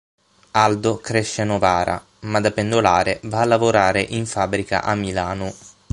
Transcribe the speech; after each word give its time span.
Aldo 0.53 0.97
cresce 0.97 1.43
a 1.43 1.45
Novara, 1.45 2.03
ma 2.21 2.39
da 2.39 2.49
pendolare 2.51 3.19
va 3.25 3.41
a 3.41 3.45
lavorare 3.45 4.01
in 4.01 4.25
fabbrica 4.25 4.81
a 4.81 4.95
Milano. 4.95 5.53